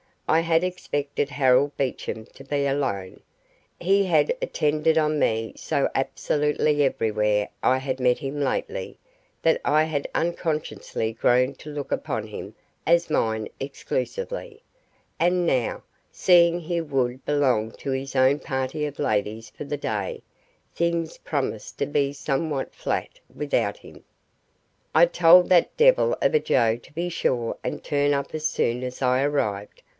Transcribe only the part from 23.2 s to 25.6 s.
without him. "I told